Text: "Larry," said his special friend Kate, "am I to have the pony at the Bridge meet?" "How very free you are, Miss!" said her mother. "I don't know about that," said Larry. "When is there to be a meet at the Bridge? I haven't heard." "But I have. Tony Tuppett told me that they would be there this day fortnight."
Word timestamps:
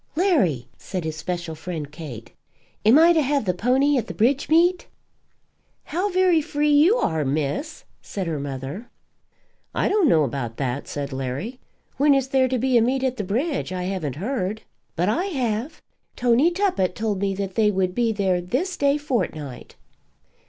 "Larry," 0.15 0.67
said 0.79 1.03
his 1.03 1.15
special 1.15 1.53
friend 1.53 1.91
Kate, 1.91 2.33
"am 2.83 2.97
I 2.97 3.13
to 3.13 3.21
have 3.21 3.45
the 3.45 3.53
pony 3.53 3.99
at 3.99 4.07
the 4.07 4.15
Bridge 4.15 4.49
meet?" 4.49 4.87
"How 5.83 6.09
very 6.09 6.41
free 6.41 6.71
you 6.73 6.97
are, 6.97 7.23
Miss!" 7.23 7.83
said 8.01 8.25
her 8.25 8.39
mother. 8.39 8.89
"I 9.75 9.87
don't 9.89 10.09
know 10.09 10.23
about 10.23 10.57
that," 10.57 10.87
said 10.87 11.13
Larry. 11.13 11.59
"When 11.97 12.15
is 12.15 12.29
there 12.29 12.47
to 12.47 12.57
be 12.57 12.77
a 12.77 12.81
meet 12.81 13.03
at 13.03 13.17
the 13.17 13.23
Bridge? 13.23 13.71
I 13.71 13.83
haven't 13.83 14.15
heard." 14.15 14.63
"But 14.95 15.07
I 15.07 15.25
have. 15.25 15.83
Tony 16.15 16.49
Tuppett 16.49 16.95
told 16.95 17.19
me 17.19 17.35
that 17.35 17.53
they 17.53 17.69
would 17.69 17.93
be 17.93 18.11
there 18.11 18.41
this 18.41 18.77
day 18.77 18.97
fortnight." 18.97 19.75